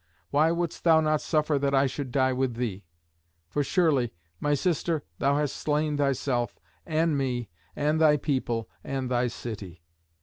[0.31, 2.85] Why wouldst thou not suffer that I should die with thee?
[3.49, 9.27] For surely, my sister, thou hast slain thyself, and me, and thy people, and thy
[9.27, 9.83] city.